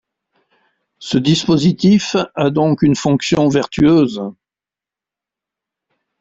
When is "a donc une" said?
2.33-2.95